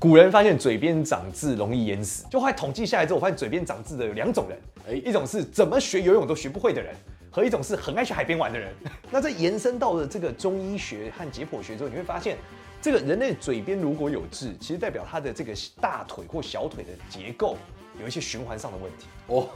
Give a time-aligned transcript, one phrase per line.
[0.00, 6.94] 古人发现嘴边长痣容易淹死，就后来统计下来之后，我发现嘴边长痣的有两种人，哎，一种是怎么学游泳都学不会的人，
[7.32, 8.72] 和一种是很爱去海边玩的人。
[9.10, 12.36] 那在延伸到了这个中医学和解剖学之后，你会发现，
[12.80, 17.56] 这个人类嘴边如果有痣，其实代表他的这个大腿或小腿的结构
[18.00, 19.48] 有一些循环上的问题哦。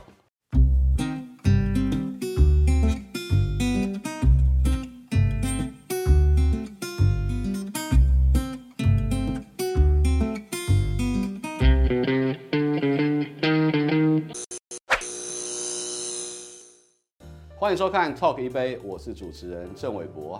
[17.72, 20.38] 迎收看《Talk 一杯》，我是主持人郑伟博。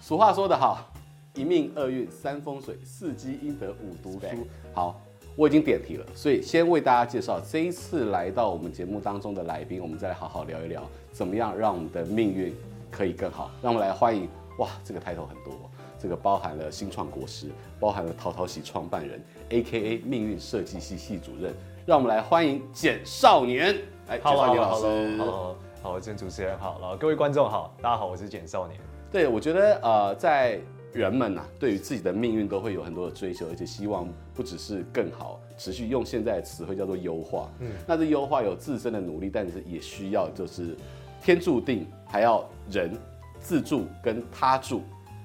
[0.00, 0.90] 俗话说得好，
[1.34, 4.46] 一命二运三风水，四积阴德五读书。
[4.72, 4.98] 好，
[5.36, 10.82] 我已经点题了，所以先为大家介绍这一次来到我们节目当中的来宾，我们再来好好聊一聊，
[11.12, 12.54] 怎么样让我们的命运
[12.90, 13.50] 可以更好。
[13.60, 14.26] 让我们来欢迎，
[14.58, 15.52] 哇，这个抬头很多，
[15.98, 19.98] 这个包含了新创国师，包含了淘淘喜创办人，A.K.A.
[20.06, 21.54] 命运设计系系主任。
[21.84, 23.76] 让我们来欢迎简少年，
[24.08, 25.58] 哎，简少年老师。
[25.82, 28.78] 好，郑主持人好，然后各位观众好，大家好，我是简少年。
[29.10, 30.60] 对，我觉得呃，在
[30.92, 37.50] 人们呐、啊，对于自己的命运都会有很多的追求，而且希望不只是更好，持续用现在的词汇叫做优化。
[37.58, 40.76] 嗯，那这优化有自身的努力，但是也需要就是
[41.20, 42.96] 天注定，还要人
[43.40, 44.82] 自助跟他助。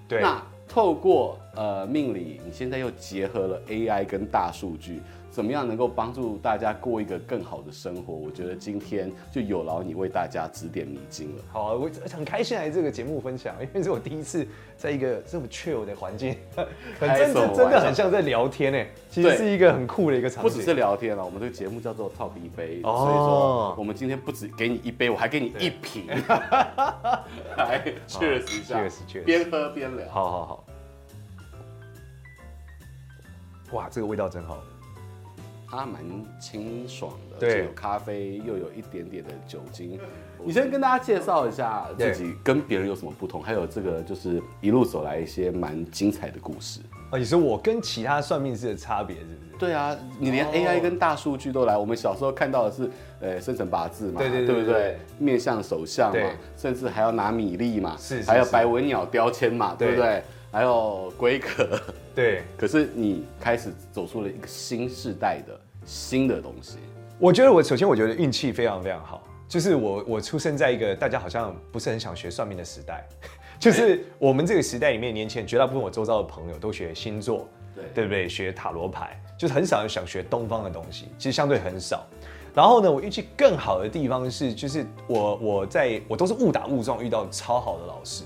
[0.07, 5.03] 对，那透过呃命理，你现在又结合了 AI 跟大数据。
[5.37, 8.11] 怎么样能够帮助大家过一个更好的生活？
[8.11, 11.43] 我觉得今天就有劳你为大家指点迷津了。
[11.51, 16.35] 好啊，我很开心来这个节目分享，因为是我第一次在一个这么 chill 的环境，
[16.99, 18.91] 很真的真的很像在聊天诶。
[19.11, 20.49] 其实是一个很酷的一个场景。
[20.51, 26.07] 不只是聊天了，我们这个节目叫做 Talk 一杯，哦、所以说我们今天不止给你一杯，我还给你一瓶，
[27.57, 30.09] 来 cheers 一下，cheers cheers，边喝边聊。
[30.09, 30.65] 好好好。
[33.73, 34.57] 哇，这个味道真好。
[35.69, 36.01] 它蛮
[36.39, 39.99] 清爽的，对，有咖啡，又有一点点的酒精。
[40.43, 46.79] 你先跟大家介绍一下自己跟别人有什么不同，还有这个就是一路走来一些蛮精彩的故事。
[47.11, 49.57] 哦，你说我跟其他算命师的差别是不是？
[49.57, 51.77] 对啊，你连 AI 跟大数据都来。
[51.77, 52.89] 我们小时候看到的是，
[53.19, 54.97] 呃，生辰八字嘛，对对对，对不对？
[55.17, 60.21] 面相手相嘛，甚至还要拿米粒嘛，是，还有白文鸟标签嘛，对不对？
[60.51, 61.67] 还有龟壳，
[62.17, 62.41] 对。
[62.57, 65.53] 可是你开始走出了一个新世代的
[65.85, 66.77] 新的东西。
[67.19, 73.07] 我觉得我首先我觉得运气非常非常好，就是我我出生在一个大家好像不是很想学算命的时代，
[73.59, 78.27] 就是我们这个时代里面年轻人绝大部分我周遭的朋友都学星座，对对不对？
[78.27, 82.05] 学塔罗牌，就是很少人想学东方的东西，其实相对很少。
[82.53, 88.23] 然后呢，我运气更好的地方是，就是我我在我都是误打误撞遇到超好的老师。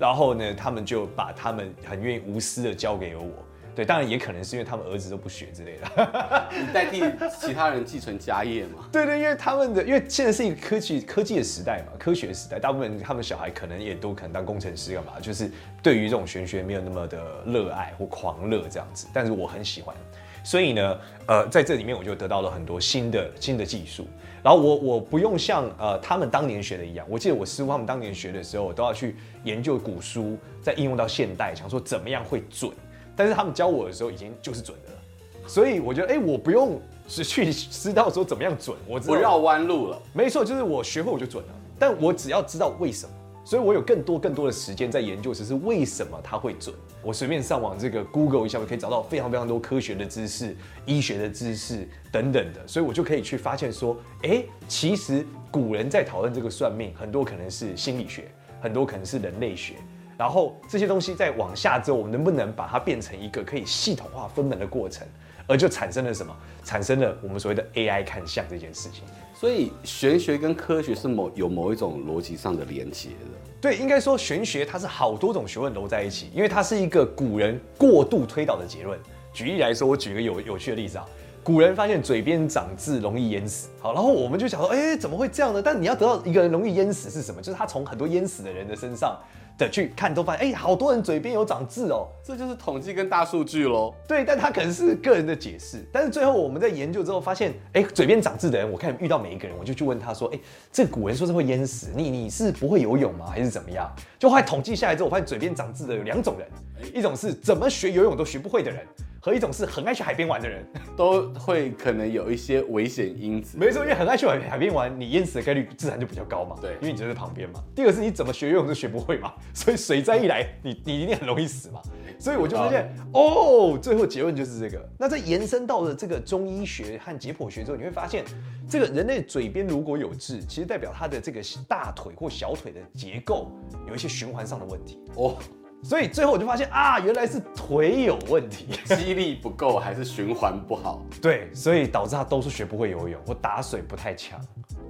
[0.00, 3.30] 然后呢，他们就把他们很愿意无私的交给了我。
[3.72, 7.04] 对，当然也可能是因为他们儿子都不学之类的， 你代替
[7.40, 8.88] 其他人继承家业嘛？
[8.90, 15.50] 对对，因为他们的，因为现在是一个科技科技的时代嘛，科学的时代，大部分他们小孩可能也都可能当工程师干嘛，就是
[15.82, 19.06] 对于这种玄学没有那么的热爱或狂热这样子。
[19.14, 19.94] 但是我很喜欢，
[20.42, 24.06] 所以呢，呃，在这里面我就得到了很多新的新的技术。
[24.42, 32.72] 然后我我不用像呃他们当年学的一样，我记得我师傅他们当年学的时候，我都要去研究古书，再应用到现代，想说怎么样会准。
[33.14, 34.98] 但是他们教我的时候已经就是准的了，
[35.46, 40.00] 所以我觉得哎、欸，我不用是去知道说怎么样准，我知道不绕弯路了。
[40.14, 41.52] 没错，就是我学会我就准了。
[41.78, 43.12] 但我只要知道为什么，
[43.44, 46.74] 所以我有更多更多的时间在研究，只是为什么它会准。
[47.02, 58.30] 我随便上网这个 Google 一下，我可以找到非常非常多科学的知识、医学的知识等等的，所以我就可以去发现说，哎、其实古人在讨论这个算命，很多可能是心理学，
[58.60, 59.74] 很多可能是人类学。
[60.18, 65.06] 然后这些东西在往下之后，我们能不能把它变成一个可以系统化分门的过程，
[65.50, 66.32] 而就产生了什么？
[66.64, 69.02] 产生了我们所谓的 AI 看相这件事情。
[69.34, 73.14] 所以玄学跟科学是某有某一种逻辑上的连结的。
[73.60, 78.96] 对，应该说玄学它是好多种学问揉在一起，因为它是一个古人过度推导的结论。
[79.32, 81.04] 举例来说，我举个有有趣的例子啊，
[81.42, 83.68] 古人发现嘴边长痣容易淹死。
[83.80, 85.60] 好，然后我们就想说，哎，怎么会这样呢？
[85.60, 87.42] 但你要得到一个人容易淹死是什么？
[87.42, 89.18] 就是他从很多淹死的人的身上。
[89.60, 93.94] 的去看都发现，哎、欸，好多人嘴边有长痣哦，这就是统计跟大数据喽。
[94.08, 95.84] 对，但他可能是个人的解释。
[95.92, 100.40] 但是最后我们在研究之后发现，哎、欸，嘴边长痣的人，我看遇到每一个人，我就去问他说，哎、欸，
[100.72, 103.26] 这古人说是会淹死，你你是不会游泳吗？
[103.26, 103.90] 还是怎么样？
[104.18, 108.86] 就后来统计下来之后，我发现嘴边长痣的有两种人，一种是怎么学游泳都学不会的人，
[109.20, 113.58] 和一种是很爱去海边玩的人， 都会可能有一些危险因子。
[113.58, 116.56] 没错，因为很爱去海海边玩，你淹死的概率自然就比较高嘛。
[116.60, 117.62] 对，因为你就在旁边嘛。
[117.74, 121.80] 第二个是你怎么学游泳都学不会嘛，所以水灾一来， 你你一定很容易死嘛。
[122.18, 124.88] 所以我就发现，哦，最后结论就是这个。
[124.98, 128.24] 那在延伸到了这个中医学和解剖学之后，你会发现，
[128.68, 133.50] 这个人类嘴边如果有痣，其实代表他的这个大腿或小腿的结构
[133.88, 134.98] 有一些循环上的问题。
[135.16, 135.36] 哦。
[135.82, 141.02] 所以最后我就发现啊，原来是腿有问题，肌力不够还是循环不好？
[141.22, 144.38] 对，所以导致他都是学不会游泳，或打水不太强，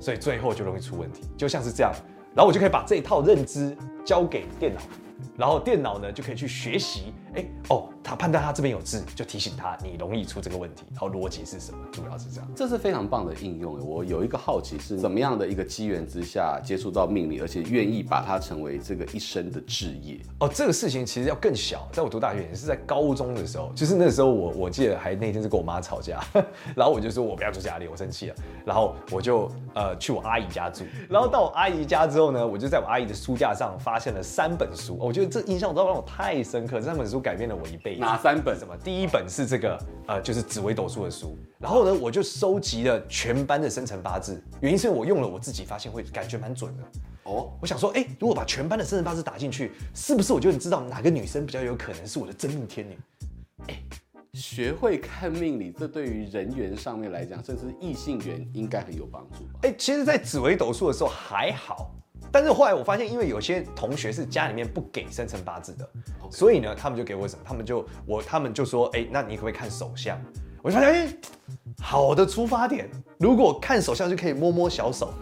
[0.01, 1.93] 所以最后就容易出问题，就像是这样。
[2.35, 4.81] 然后我就可以把这一套认知交给电脑，
[5.41, 7.89] 然后电脑呢就可以去学习，哎哦。
[8.03, 10.85] 他判断他这边有字，就提醒他你容易出这个问题。
[10.91, 11.79] 然后逻辑是什么？
[11.93, 13.79] 主要是这样，这是非常棒的应用。
[13.87, 20.19] 我有一个好奇是，怎么样的一个机缘之下接触到命理，而且愿意把它成为这个一生的志业？
[20.41, 26.21] 哦，这个事情其实要更小，在我读大学也是在高中的时候，就是那时候我我记得还那天是跟我妈吵架，
[26.75, 28.35] 然后我就说我不要住家里，我生气了，
[28.65, 38.01] 然后我就呃去我阿姨家住，然后到我阿姨家之后呢，我就在我阿姨的书架上发现了三本书，我觉得这印象都让我太深刻，这三本书改变了我一辈子。
[38.01, 38.59] 哪三本？
[38.59, 38.77] 什么？
[38.79, 39.79] 第一本是这个，
[40.09, 41.39] 呃，就是紫微斗数的书。
[41.59, 46.83] 然后呢，我就收集了全班的生辰八字，原因是我用了我自己发现会感觉蛮准的。
[47.25, 52.99] 哦，我想说，哎，如果把全班的生辰八字打进去，是不是我就能知道哪个女生比较有可能是我的真命天女？
[53.69, 53.79] 哎，
[54.33, 59.61] 学会看命理，这对于人缘上面来讲，甚至异性缘应该很有帮助吧？
[59.63, 61.95] 哎，其实，在紫微斗数的时候还好。
[62.33, 65.89] 但是后来我发现，因为有些同学是家里面不给生辰八字的.
[66.31, 67.43] 所以呢，他们就给我什么？
[67.45, 70.21] 他们就我他们就说，哎、欸，那你可不可以看手相？
[70.63, 71.19] 我就发现，哎、欸，
[71.81, 72.89] 好的出发点，
[73.19, 75.13] 如果看手相就可以摸摸小手，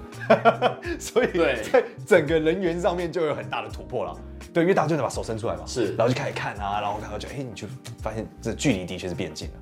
[0.99, 4.15] 所以在整个人缘上面就有很大的突破了。
[4.53, 7.67] 对，因为大家就能把手伸出来嘛，是，然后就开始看啊，然后看到就，哎、欸，你就
[8.03, 9.55] 发现这距离的确是变近了。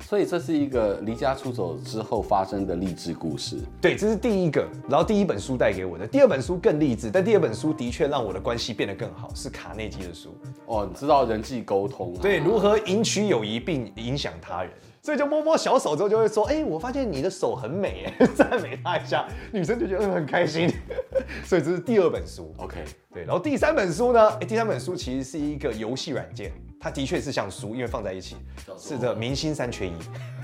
[0.00, 3.56] 所以这是一个离家出走之后发生的励志故事。
[3.80, 4.66] 对，这是第一个。
[4.88, 10.36] 然后第一本书带给我的，第二本书更励志，但第二本书的确让我的关系变得更好，是卡内基的书。
[10.66, 12.18] 哦，你知道人际沟通啊。
[12.22, 14.70] 对，如何赢取友谊并影响他人。
[15.02, 20.68] 所以就摸摸小手之后就会说，哎，我发现你的手很美，哎，赞美他一下，女生就觉得很开心。
[21.46, 22.52] 所以这是第二本书。
[22.58, 22.84] OK，
[23.14, 23.24] 对。
[23.24, 24.28] 然后第三本书呢？
[24.40, 26.50] 哎，第三本书其实是一个游戏软件。
[26.78, 28.36] 它的确是像书，因为放在一起，
[28.78, 29.92] 是的，明星三缺一。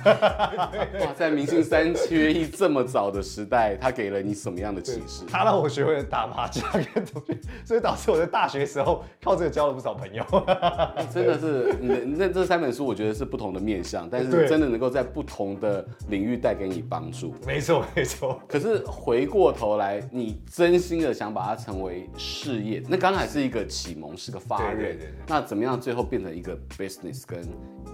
[1.01, 5.25] 哇，在明星三缺一这么早的时代，他给了你什么样的启示？
[5.29, 10.25] 他让我学会了打麻将跟同学，所以导致我在大学时候靠这个交了不少朋友。
[11.13, 17.35] 真的是，那这三本书我觉得是不同的面向，但是真的能够在不同的领域带给你帮助。
[17.47, 18.41] 没错，没错。
[18.49, 24.83] 可是回过头来，你真心的想把它成为事业，那刚才是一个启蒙，是个发热。
[24.83, 25.15] 对对对。
[25.27, 27.41] 那怎么样最后变成一个 business 跟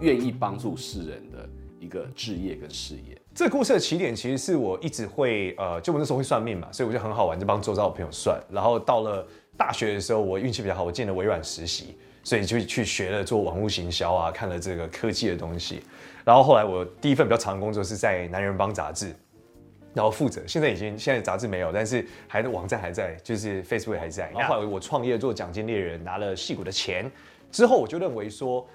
[0.01, 1.49] 愿意帮助世人的
[1.81, 3.21] 一个置业跟事业。
[3.35, 8.41] 这个故事的起点其实是我一直会呃，就我那时候会算命嘛，所以我就很好玩，就帮周遭的朋友算。
[8.51, 9.27] 然后到了
[9.57, 15.83] 大学的时候，我运气比较好，我进了微软实习，所以就去学了做网络行销啊，看了这个科技的东西。
[16.25, 19.15] 然后后来我第一份比较长的工作是在男人帮杂志，
[19.95, 24.31] 然后负责，现在已经现在杂志没有，但是还网站还在，就是 Facebook 还在。
[24.31, 27.11] 然后后来我创业做奖金猎人，拿了戏骨的钱。
[27.51, 28.69] 之后我就认为说，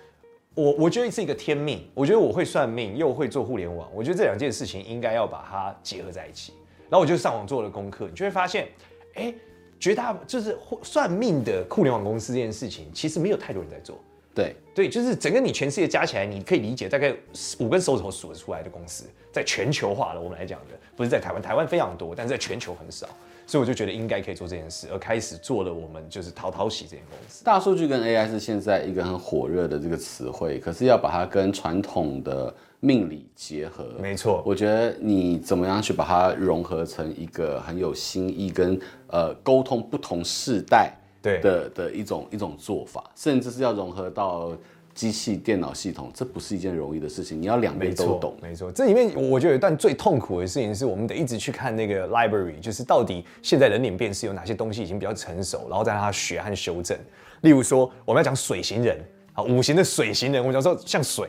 [0.56, 6.54] 我我觉得是一个天命，我觉得我会算命，又会做互联网，我觉得这两件事情应该要把它结合在一起。
[6.90, 8.68] 然后我就上网做了功课，你就会发现，
[9.16, 9.34] 哎，
[9.80, 13.98] 绝大就是算命的互联网公司这件事情，其实没有太多人在做。
[14.36, 17.14] 对对，就是整个你全世界加起来，你可以理解大概
[17.60, 23.08] 五根手指头数得出来的公司，在全球化的我们来讲的，不是在台湾，台湾非常多，但是在全球很少。
[23.46, 27.44] 所以我就觉得应该可以做这件事，而开始做了我们就是淘淘喜这间公司。
[27.44, 34.42] 大数据跟 AI 是现在一个很火热的这个词汇，可是要把它跟传统的命理结合，没错。
[34.46, 44.52] 我觉得你怎么样去把它融合成一个很有新意跟呃沟通不同世代的的的一种一种做法，甚至是要融合到。
[44.96, 47.42] 机器、电脑系统，这不是一件容易的事情。
[47.42, 48.36] 你要两边都懂。
[48.40, 56.96] 没错，这里面我觉得有一段最痛苦的事情是，我们得一直去看那个 library，就是到底现在人脸辨识有哪些东西已经比较成熟，然后再让它学和修正。
[57.42, 58.96] 例如说，我们要讲水型人。
[59.36, 61.28] 好，五行的水型人，我们讲说像水，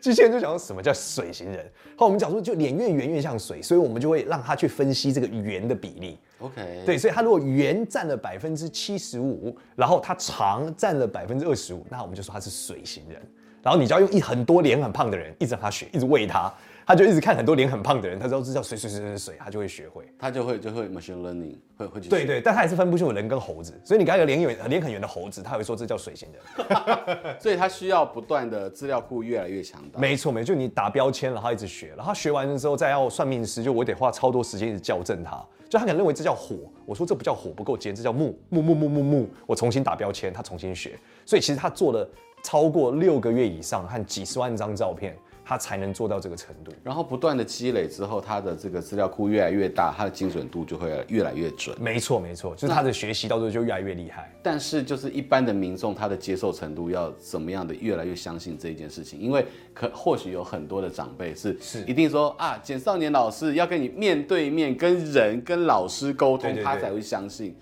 [0.00, 1.68] 机器人就讲说什么叫水型人。
[1.96, 6.16] 后我们讲说就脸越圆越像水，所以我们就会让他去分析这个圆的比例。
[6.44, 13.20] OK，对，所以他如果圆占了百分之七十五，然后他长占了百分之二十五，那我们就说他是水型人。
[13.62, 16.52] 然后你就要用一很多脸很胖的人，一直让他学，一直喂他，
[16.86, 29.98] 他就一直看很多脸很胖的人，他知道这叫水水水水水，他就会学会，他就会就会 machine learning 会会去对对，但他还是分不清楚人跟猴子，所以你刚有脸圆脸很圆的猴子，他会说这叫水型的，所以他需要不断的资料库越来越强大。
[29.98, 42.06] 没错没错，就你打标签然后一直学，然后学完了之后再要算命师，就我得花超多时间一直校正他，就他可能认为这叫火，我说这不叫火不够尖，这叫木木木木木木，我重新打标签，他重新学，所以其实他做了
[42.42, 45.16] 超过六个月以上和几十万张照片。
[45.44, 51.76] 他才能做到这个程度，然后不断的积累之后，他的这个资料库越来越大，他的精准度就会越来越准。
[51.78, 54.32] 没错，没错，就是他的学习到最后就越来越厉害。
[54.42, 59.20] 但是，就是一般的民众，他的接受程度要怎么样的越来越相信这一件事情？
[59.20, 67.54] 因为可或许有很多的长辈是是一定说啊，简少年老师要跟你面对面跟人跟老师沟通，对对对，他才会相信。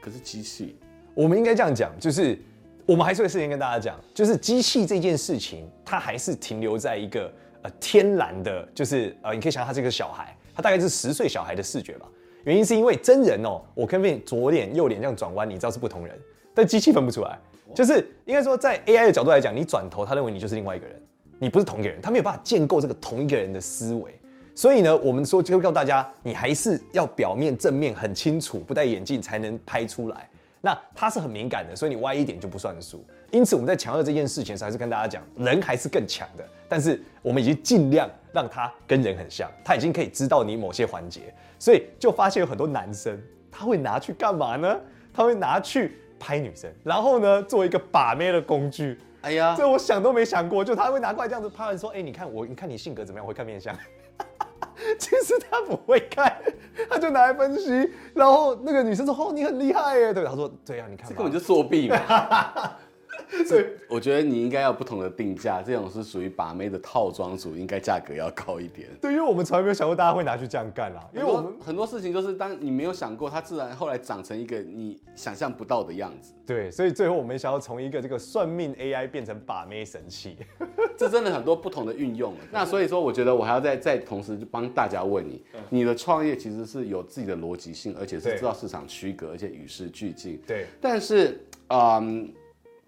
[0.00, 0.74] 可是机器，
[1.12, 2.38] 我们应该这样讲，就是。
[2.86, 7.30] 我们还是会事先跟大家讲，就是机器这件事情，它还是停留在一个
[7.62, 12.06] 呃天然的，就是呃，你可以想象它是一个小孩，他大概是十岁小孩的视觉吧。
[12.44, 16.16] 原因是因为真人哦，我可以左脸右脸这样转弯，你知道是不同人，
[16.54, 17.36] 但机器分不出来。
[17.74, 21.02] 就是应该说，在 AI 的角度来讲，你转头，他认为你就是另外一个人，
[21.40, 24.16] 你不是同一个人，他没有办法建构这个同一个人的思维。
[24.54, 30.30] 所以呢，我们说就告诉大家，你还是要表面正面很清楚，不戴眼镜才能拍出来。
[30.66, 33.06] 那他是很敏感的，所以你歪一点就不算数。
[33.30, 36.44] 因此我们在强调这件事情时，还是跟大家讲，人还是更强的。
[36.68, 43.16] 但是我们已经尽量让他跟人很像，他已经可以知道你某些环节，所以就发现有很多男生
[43.48, 44.76] 他会拿去干嘛呢？
[45.14, 48.98] 他会拿去拍女生，然后呢，做一个把妹的工具。
[49.20, 53.24] 哎呀，这我想都没想过，就他会拿过来这样子拍完说：“哎，你看我，你看你性格怎么样？
[53.24, 53.72] 会看面相。”
[54.98, 56.36] 其实他不会看。
[56.90, 61.96] 他就拿来分析，然后那个女生说：“哦，你很厉害耶！”对，他说：“对啊，你看，这根本就作弊嘛。”
[63.46, 68.88] 所以我觉得你应该要不同的定价，这种是属于把妹的套装组，应该价格要高一点。
[69.00, 71.02] 对，因为我们从来没有想过大家会拿去这样干啦。
[71.12, 76.32] 因为我们很多事情就是当你没有想过，它自然后来长成一个你想象不到的样子。
[76.46, 80.36] 对，所以最后我们想要从一个这个算命 AI 变成把妹神器，
[80.96, 82.34] 这真的很多不同的运用。
[82.52, 90.40] 那所以说，我觉得我还要再再同时帮大家问你，你的创业其实是有自己的逻辑性，而且是知道市场区隔，而且与时俱进。
[90.46, 92.32] 对，但是嗯。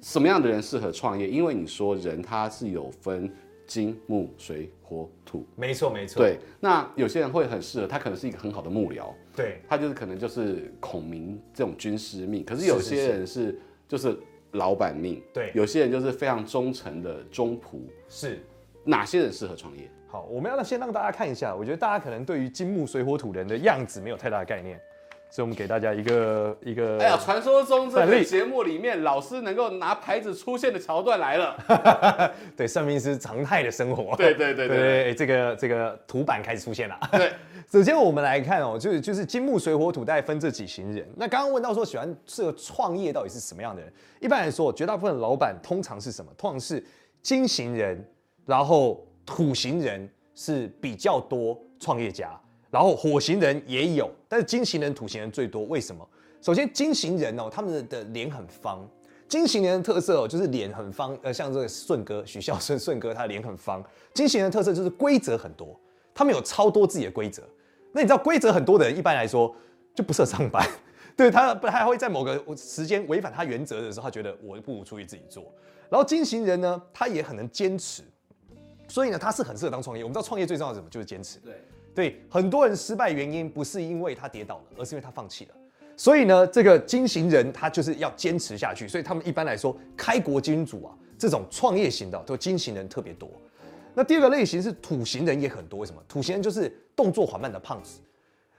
[0.00, 1.28] 什么样的人适合创业？
[1.28, 3.30] 因为你说人他是有分
[3.66, 6.22] 金木水火土，没错没错。
[6.22, 12.44] 对，那有些人会很适合，他可能是一个很好的幕僚，对，他就是可能就是孔明这种军师命。
[12.44, 14.16] 可是有些人是就是
[14.52, 17.80] 老板命，对，有些人就是非常忠诚的忠仆。
[18.08, 18.40] 是，
[18.84, 19.90] 哪些人适合创业？
[20.06, 24.80] 好，我们要先让大家看一下，我觉得大家可能对于金木水火土人的样子没有太大的概念。
[25.30, 26.98] 所以，我们给大家一个一个。
[26.98, 32.32] 哎呀，传说中这个节目里面，老师能够拿牌子出现的桥段来了。
[32.56, 34.16] 对，算命是常态的生活。
[34.16, 36.98] 对对对对，对，这个这个图板开始出现了。
[37.12, 37.32] 对，
[37.70, 41.06] 首先我们来看哦，就是就是金木水火土，大概分这几型人。
[41.14, 43.92] 那刚刚问到说，喜欢适合创业到底是什么样的人？
[44.20, 46.32] 一般来说，绝大部分的老板通常是什么？
[46.38, 46.82] 通常是
[47.20, 48.02] 金型人，
[48.46, 52.30] 然后土型人是比较多创业家。
[52.70, 55.64] 然后火星人也有，但是金型人、土型人最多。
[55.64, 56.06] 为什么？
[56.40, 58.88] 首先，金型人哦，他们的脸很方。
[59.26, 61.18] 金型人的特色哦，就是脸很方。
[61.22, 63.82] 呃，像这个顺哥许效舜顺哥，他的脸很方。
[64.14, 65.78] 金型人的特色就是规则很多，
[66.14, 67.42] 他们有超多自己的规则。
[67.92, 69.54] 那你知道规则很多的人，一般来说
[69.94, 70.66] 就不适合上班。
[71.16, 75.52] 对他，不他还会在某个时间违反他原则的时候，他觉得我不如出去自己做。
[75.90, 78.02] 然后金型人呢，他也很能坚持，
[78.86, 80.04] 所以呢，他是很适合当创业。
[80.04, 80.88] 我们知道创业最重要的什么？
[80.90, 81.38] 就是坚持。
[81.40, 81.54] 对。
[81.98, 85.50] 对，很多人失败原因不是因为他跌倒了，而是因为他放弃了。
[85.96, 88.86] 所以呢，这个金型人他就是要坚持下去。
[88.86, 93.28] 所以他们一般来说，开国金主啊，这种创业型的都金型人特别多。
[93.94, 95.80] 那第二个类型是土型人也很多。
[95.80, 96.00] 为什么？
[96.06, 97.98] 土型人就是动作缓慢的胖子。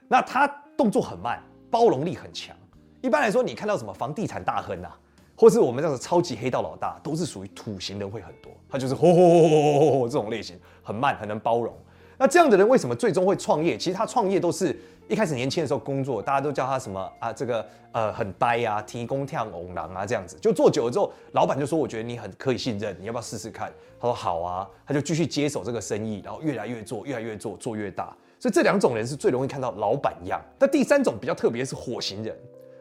[0.06, 2.54] 那他动作很慢，包容力很强。
[3.00, 4.94] 一般来说，你看到什么房地产大亨啊，
[5.34, 8.52] 或是我们这样的超级黑道老大，都是属于土型人会很多。
[8.68, 11.74] 他就是吼吼吼吼吼吼这种类型，很慢，很能包容。
[12.20, 13.78] 那这样的人为什么最终会创业？
[13.78, 17.32] 其实他创业都是一开始年轻的时候工作，大家都叫他什么啊？
[17.32, 20.36] 这个呃很呆啊，提供跳红狼啊这样子。
[20.38, 28.14] 就做久了之后，老板就说：“我觉得你很可以信任，你要不要试试看？”他说：“好啊。”他就继续接手这个生意，然后越来越做，越来越做，做越大。
[28.38, 30.38] 所以这两种人是最容易看到老板样。
[30.58, 32.36] 那第三种比较特别是火型人，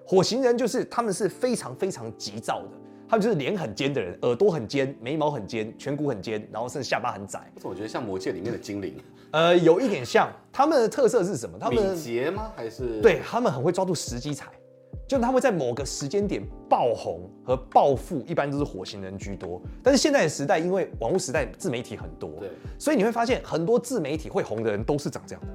[0.05, 2.67] 火型人就是他们是非常非常急躁的。
[3.10, 7.51] 他们就是脸很尖的人，耳朵很尖，眉毛很尖，颧骨很尖，然后甚至下巴很窄。
[7.63, 8.96] 我觉得像魔戒里面的精灵，
[9.32, 10.32] 呃，有一点像。
[10.54, 11.58] 他们的特色是什么？
[11.60, 12.51] 他们敏捷吗？
[12.56, 13.01] 还是？
[13.01, 14.46] 对，他们很会抓住时机踩。
[15.08, 19.60] 就他会在某个时间点爆红和暴富，一般都是火星人居多。
[19.82, 25.48] 但是现在的时代，因为网络时代，自媒体很多，对，所以你会发现很多自媒体会红的人都是长这样的，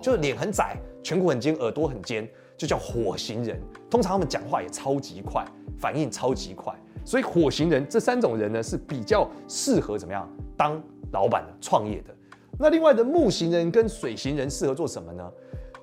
[0.00, 3.60] 就是脸很窄，颧骨很尖，耳朵很尖，就叫火星人。
[3.90, 5.44] 通常他们讲话也超级快，
[5.78, 10.82] 反应超级快，所以火星人这三种人呢是比较适合怎么样当
[11.12, 12.14] 老板的、创业的。
[12.58, 15.30] 那另外的木型人跟水型人适合做什么呢？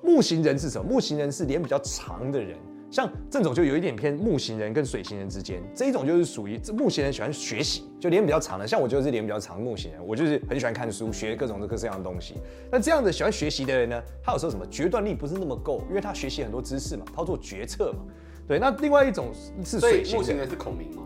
[0.02, 0.90] 木型人是什么？
[0.90, 2.56] 木型人是脸比较长的人。
[2.90, 8.66] 像这种就有一点偏木型人跟水型人之间，这一种就是属于木型人喜欢学习，就脸比较长的。
[8.66, 12.34] 像我就是脸比较长的木型人，我就是很喜欢看书，学各种各式各样的东西。
[12.70, 18.00] 那这样的喜欢学习的人呢，他有时候什么决断力不是那么够，因为他学习很多知识嘛，他要做决策嘛。
[18.48, 19.28] 对，那另外一种
[19.64, 21.02] 是水型人，木型人是孔明吗？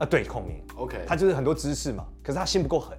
[0.00, 0.56] 啊，对，孔明。
[0.74, 2.98] OK，他就是很多知识嘛，可是他心不够狠，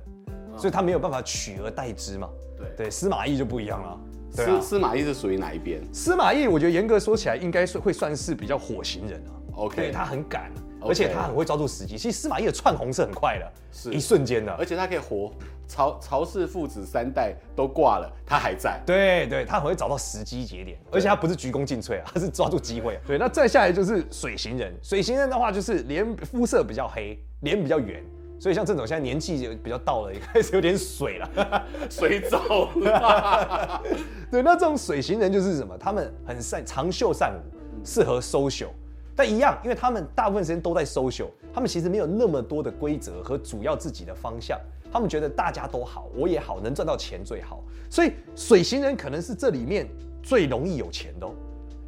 [0.57, 2.29] 所以他没有办法取而代之嘛。
[2.57, 3.99] 对对，司马懿就不一样了。
[4.31, 5.81] 司、啊、司马懿是属于哪一边？
[5.93, 9.31] 司马懿，我觉得严格说起来，应该是会算是比较火型人啊。
[9.55, 11.97] OK，他很敢.而且他很会抓住时机。
[11.97, 15.29] 其实司马懿的窜红是很快的，是一瞬间的，而且他可以活
[15.67, 18.81] 曹曹氏父子三代都挂了，他还在。
[18.85, 22.97] 对对，他很会找到时机节点，而且他不是鞠躬尽瘁啊，他是抓住机会。
[23.05, 28.01] 对，那再下来就是水型人，水型人的话就是脸肤色比较黑，脸比较圆。
[28.39, 32.39] 所以像这种现在年纪比较到了，也开始有点水了， 水肿
[32.81, 33.83] 了。
[34.31, 35.77] 对，那这种水型人就是什么？
[35.77, 37.41] 他们很善长袖善舞，
[37.85, 38.69] 适合 social。
[39.15, 44.57] 但一样，因为他们大部分时间都在 social，他们其实没有那么多的规则和主要自己的方向。
[44.91, 47.61] 他们觉得大家都好，我也好，能赚到钱最好。
[47.89, 49.85] 所以水型人可能是这里面
[50.23, 51.31] 最容易有钱的哦。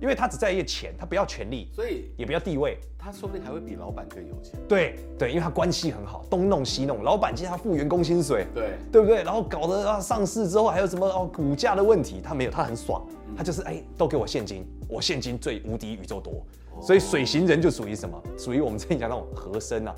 [0.02, 4.60] 因为他只在意钱，他不要权力，所以也不要地位，他说不定还会比老板更有钱。
[4.68, 9.24] 对对，因为他关系很好，东弄西弄，老板接他付员工薪水，对对不对？
[9.24, 13.06] 然后搞得啊上市之后还有什么哦股价的问题，他没有，他很爽，
[13.38, 16.46] 他就是哎都给我现金，我现今最无敌宇宙多。
[16.82, 18.22] 所以水行人就属于什么？
[18.38, 19.94] 属于我们之前讲那种和珅啊，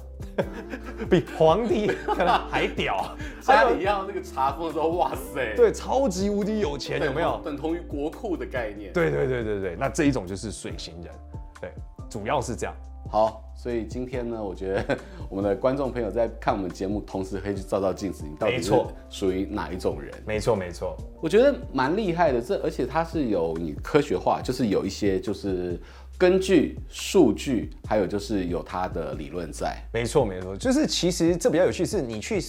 [1.09, 3.15] 比皇帝可能还屌。
[3.41, 7.39] 家里要那个查封的时候，哇塞，对，超级无敌有钱，有没有？
[7.45, 8.91] 等同于国库的概念。
[8.91, 11.13] 对对对对对，那这一种就是水行人，
[11.61, 11.71] 对，
[12.09, 12.75] 主要是这样。
[13.11, 14.97] 好，所以今天呢，我觉得
[15.29, 18.73] 我们的观众朋友在看我们节目，同时可以去照照镜子，你到底是
[19.09, 20.13] 属于哪一种人？
[20.25, 22.41] 没错没错，我觉得蛮厉害的。
[22.41, 25.79] 这而且它是有你科学化，就是有一些就是。
[26.15, 29.75] 根据数据，还有就是有它的理论在。
[29.91, 32.39] 没错，没错，就是其实这比较有趣，是你去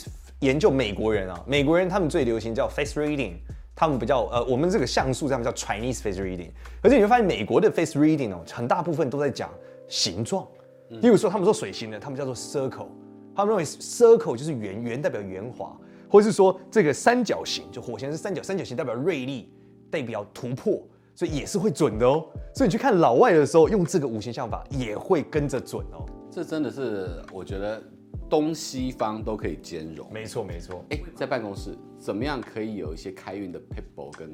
[0.41, 3.33] 研究美国人啊，美国人他们最流行叫 face reading，
[3.75, 6.51] 他们比较呃，我们这个像素这样叫 Chinese face reading，
[6.83, 9.51] 而且你会发现美国的 face reading 哦，很大部分都在讲
[9.89, 10.47] 形状，
[10.89, 12.89] 例如说他们说水星的，他们叫做 circle，
[13.35, 15.77] 他们认为 circle 就是圆，圆代表圆滑，
[16.09, 19.51] 或是说这个三角形，就火星是三角，三角形代表锐利，
[19.91, 20.83] 代表突破。
[21.17, 22.27] 所以也是会准的哦。
[22.53, 26.05] 所以你去看老外的时候，用这个五行相法也会跟着准哦。
[26.29, 27.81] 这真的是我觉得
[28.29, 30.13] 东西方都可以兼容。
[30.13, 30.85] 没错没错。
[30.91, 34.29] 哎，在办公室怎么样可以有一些开运的撇步跟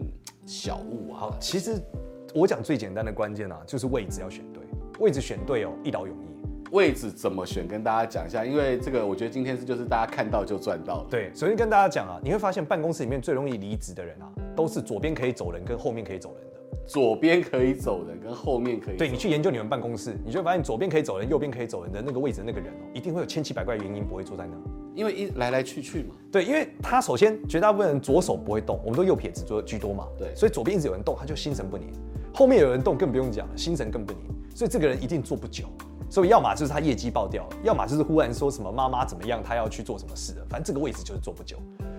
[0.47, 1.21] 小物啊？
[1.21, 1.79] 好，其实
[2.35, 4.63] 我讲最简单的关键啊，就是位置要选对。
[5.01, 6.40] 位置选对哦，一劳永逸。
[6.73, 7.67] 位置怎么选？
[7.67, 11.07] 跟大家讲一下，因为这个我觉得今天是就是大家看到就赚到了。
[11.11, 16.51] 对，首先跟大家讲啊，你会发现办公室里面最容易离职的人啊，都是左边可以走人跟后面可以走人的。
[16.87, 18.99] 左边可以走人，跟后面可以走人。
[18.99, 24.57] 对，你去研究你们办公室，你就会发现左边可以走人，右边可以走人的那个位置，那个人哦，一定会有千奇百怪的原因不会坐在那，
[24.95, 26.15] 因为一来来去去嘛。
[26.33, 30.07] 对，因为他首先绝大部分人左手不会动，我们都右撇子做居多嘛。
[30.19, 31.89] 对，所以左边一直有人动，他就心神不宁；
[32.35, 34.23] 后面有人动，更不用讲了，心神更不宁。
[34.55, 35.67] 所以这个人一定坐不久。
[36.11, 40.47] 所以要么就是他业绩爆掉了，要么就是忽然说什么妈妈怎么样，他要去做什么事了。
[40.51, 41.57] 反正这个位置就是坐不久。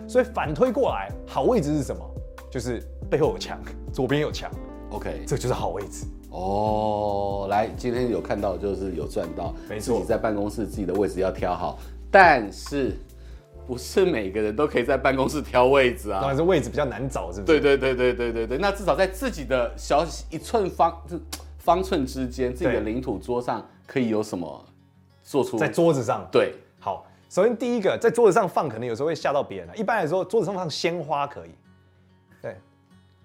[0.08, 2.06] 所以反推过来，好位置是什么？
[2.52, 3.58] 就是背后有墙，
[3.94, 4.52] 左边有墙。
[4.90, 7.48] OK，这就是好位置哦。
[7.50, 9.96] 来，今天有看到就是有赚到，没错。
[9.96, 11.80] 自己在办公室自己的位置要挑好，
[12.12, 12.98] 但是
[13.66, 16.20] 不是每个人都可以在办公室挑位置啊？
[16.20, 17.62] 当然是位置比较难找，是不是？
[17.62, 18.58] 对对对对对对对。
[18.58, 21.18] 那至少在自己的小一寸方就
[21.58, 24.66] 方寸之间，自己的领土桌上可以有什么
[25.24, 25.58] 做出？
[25.58, 26.54] 在桌子上，对。
[26.80, 29.76] 好，首先第一个，在桌子上放可能有时候会吓到别人啊。
[29.76, 31.52] 一般来说，桌子上放鲜花可以。
[32.42, 32.56] 对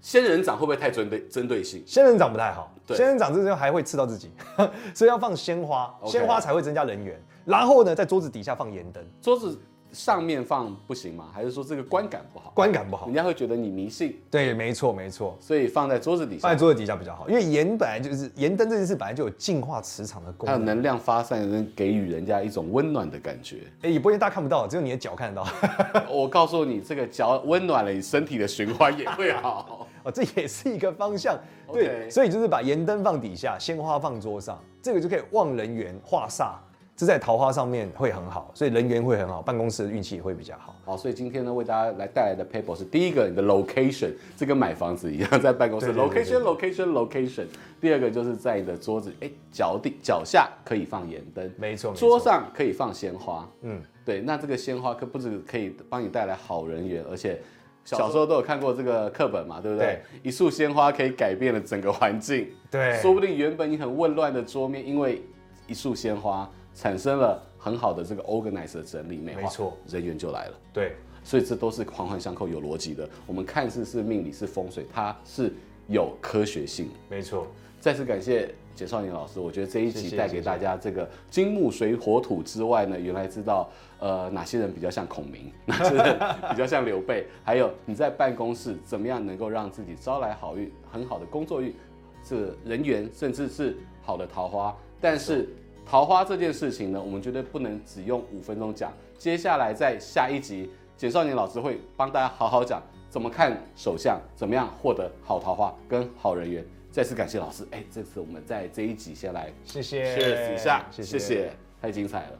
[0.01, 1.83] 仙人掌会不会太针对针对性？
[1.87, 4.31] 仙人掌不太好，仙人掌这时候还会刺到自己，
[4.95, 7.21] 所以要放鲜花，鲜花才会增加人缘。
[7.45, 9.59] 然后呢，在桌子底下放盐灯，桌子。
[9.92, 11.29] 上面放不行吗？
[11.33, 12.51] 还是说这个观感不好？
[12.55, 14.18] 观感不好，人家会觉得你迷信。
[14.31, 15.37] 对，没错，没错。
[15.40, 23.62] 所以放在桌子底下，放在桌子底下比较好，因为盐本来就是盐灯这件事本来就有净化磁场的功能，还有能量发散，能给予人家一种温暖的感觉。
[23.83, 25.46] 哎，也不会大家看不到，只有你的脚看得到。
[26.11, 29.87] 我告诉你，这个脚温暖了，你身体的循环也会好。
[30.05, 31.37] 哦，这也是一个方向。
[31.72, 34.59] 对.所以就是把盐灯放底下，鲜花放桌上。
[34.81, 36.53] 这个就可以旺人缘化煞。
[36.96, 40.74] 这在桃花上面会很好，所以人缘会很好，办公室的运气也会比较好。
[40.82, 47.44] 好，所以今天呢，为大家来带来的 paper 是第一个，你的 location，这跟买房子一样，在办公室 location location location。
[47.82, 57.38] 第二个就是在你的桌子，哎，脚底脚下可以放盐灯，没错，桌上可以放鲜花，嗯，对，那这个鲜花可不止可以帮你带来好人缘，而且
[57.85, 59.87] 小时候都有看过这个课本嘛，对不对？
[59.87, 65.22] 对，一束鲜花可以改变了整个环境，对，说不定原本你很混乱的桌面，因为
[65.66, 66.50] 一束鲜花。
[66.77, 70.55] 产生了很好的这个 organize 的整理美化，没错，人员就来了。
[70.75, 73.09] 对，所以这都是环环相扣、有逻辑的。
[73.27, 75.51] 我们看似是命理是风水，它是
[75.89, 76.91] 有科学性。
[77.09, 77.47] 没错。
[77.81, 86.19] 再次感谢简少年老师，我觉得这一集带给大家这个金木水火土之外呢，原来知道呃哪些人比较像孔明， 哪些人
[86.51, 91.75] 比较像刘备，还有你在办公室怎么样能够让自己招来好运、很好的工作运、
[92.23, 95.49] 这人缘，甚至是好的桃花，但是。
[95.88, 98.92] 桃花这件事情呢，我们绝对不能只用五分钟讲。
[99.16, 106.66] 接下来在下一集，简少年老师会帮大家好好讲怎么看手相，怎么样获得好桃花跟好人缘。
[106.90, 112.38] 再次感谢老师，哎，这次我们在这一集先来谢谢，cheers 一下，谢谢，谢谢，太精彩了，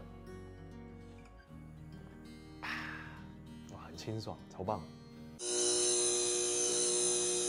[3.72, 4.80] 哇，很清爽，超棒。